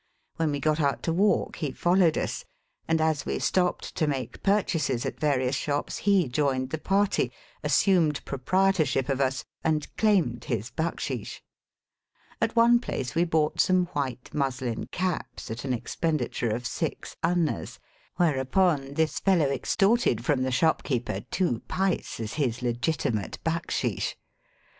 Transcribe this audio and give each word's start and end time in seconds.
When 0.37 0.49
we 0.51 0.59
got 0.59 0.79
out 0.81 1.03
to 1.03 1.13
walk 1.13 1.57
he 1.57 1.71
followed 1.73 2.17
us, 2.17 2.43
and 2.87 2.99
as 2.99 3.23
we 3.23 3.37
stopped 3.37 3.93
to 3.97 4.07
make 4.07 4.41
purchases 4.41 5.05
at 5.05 5.19
various 5.19 5.53
shops 5.55 5.99
he 5.99 6.27
joined 6.27 6.71
the 6.71 6.79
party, 6.79 7.31
assumed 7.63 8.25
proprietor 8.25 8.83
ship 8.83 9.09
of 9.09 9.21
us, 9.21 9.45
and 9.63 9.95
claimed 9.97 10.45
his 10.45 10.71
backsheesh. 10.71 11.41
At 12.41 12.55
one 12.55 12.79
place 12.79 13.13
we 13.13 13.25
bought 13.25 13.61
some 13.61 13.85
white 13.93 14.33
muslin 14.33 14.87
caps 14.87 15.51
at 15.51 15.65
an 15.65 15.71
expenditure 15.71 16.49
of 16.49 16.65
six 16.65 17.15
annas, 17.21 17.77
whereupon 18.15 18.95
this 18.95 19.19
fellow 19.19 19.51
extorted 19.51 20.25
from 20.25 20.41
the 20.41 20.49
shopkeeper 20.51 21.21
two* 21.29 21.59
pice 21.67 22.19
as 22.19 22.33
his 22.33 22.63
legitimate 22.63 23.37
backsheesh. 23.45 24.15